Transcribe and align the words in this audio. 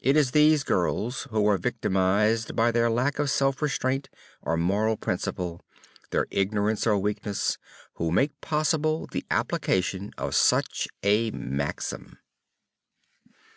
It 0.00 0.16
is 0.16 0.30
these 0.30 0.62
girls, 0.62 1.24
who 1.32 1.44
are 1.48 1.58
victimized 1.58 2.54
by 2.54 2.70
their 2.70 2.88
lack 2.88 3.18
of 3.18 3.28
self 3.28 3.60
restraint 3.60 4.08
or 4.40 4.56
moral 4.56 4.96
principle, 4.96 5.60
their 6.12 6.28
ignorance 6.30 6.86
or 6.86 6.96
weakness, 6.98 7.58
who 7.94 8.12
make 8.12 8.40
possible 8.40 9.08
the 9.10 9.26
application 9.28 10.12
of 10.16 10.36
such 10.36 10.86
a 11.02 11.32
maxim. 11.32 12.20